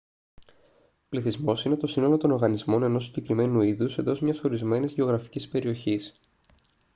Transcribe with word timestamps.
πληθυσμός 1.09 1.65
είναι 1.65 1.75
το 1.75 1.87
σύνολο 1.87 2.17
των 2.17 2.31
οργανισμών 2.31 2.83
ενός 2.83 3.05
συγκεκριμένου 3.05 3.61
είδους 3.61 3.97
εντός 3.97 4.19
μιας 4.21 4.43
ορισμένης 4.43 4.93
γεωγραφικής 4.93 5.47
περιοχής 5.47 6.19